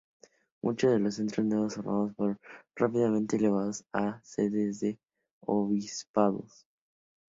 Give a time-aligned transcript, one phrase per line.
[0.63, 2.39] Muchos de los centros nuevos formados fueron
[2.75, 4.97] rápidamente elevados a sedes de
[5.41, 6.65] obispados.